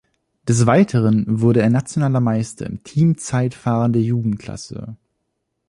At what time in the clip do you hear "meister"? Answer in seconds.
2.21-2.65